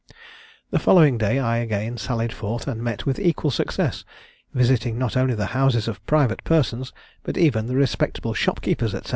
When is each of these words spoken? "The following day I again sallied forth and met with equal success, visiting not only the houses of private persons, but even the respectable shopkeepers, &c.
"The 0.71 0.79
following 0.79 1.19
day 1.19 1.37
I 1.37 1.57
again 1.57 1.95
sallied 1.95 2.33
forth 2.33 2.67
and 2.67 2.81
met 2.81 3.05
with 3.05 3.19
equal 3.19 3.51
success, 3.51 4.03
visiting 4.51 4.97
not 4.97 5.15
only 5.15 5.35
the 5.35 5.45
houses 5.53 5.87
of 5.87 6.03
private 6.07 6.43
persons, 6.43 6.91
but 7.21 7.37
even 7.37 7.67
the 7.67 7.75
respectable 7.75 8.33
shopkeepers, 8.33 8.93
&c. 8.93 9.01